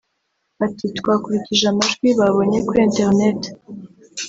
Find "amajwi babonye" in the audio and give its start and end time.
1.73-2.57